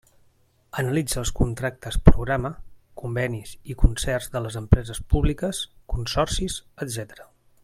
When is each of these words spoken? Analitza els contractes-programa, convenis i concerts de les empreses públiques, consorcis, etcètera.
Analitza 0.83 1.19
els 1.23 1.31
contractes-programa, 1.39 2.51
convenis 3.03 3.53
i 3.75 3.79
concerts 3.85 4.33
de 4.37 4.45
les 4.47 4.61
empreses 4.65 5.05
públiques, 5.15 5.65
consorcis, 5.97 6.61
etcètera. 6.87 7.33